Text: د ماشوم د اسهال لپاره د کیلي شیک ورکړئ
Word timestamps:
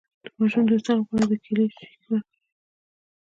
د 0.23 0.25
ماشوم 0.37 0.63
د 0.67 0.71
اسهال 0.77 0.97
لپاره 1.01 1.23
د 1.31 1.33
کیلي 1.43 1.65
شیک 1.75 2.01
ورکړئ 2.09 2.35